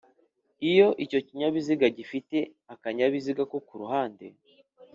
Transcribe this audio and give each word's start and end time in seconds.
Iyo 0.69 0.87
icyo 1.03 1.19
kinyabiziga 1.27 1.87
gifite 1.97 2.37
akanyabiziga 2.73 3.43
ko 3.51 3.57
kuruhande 3.67 4.25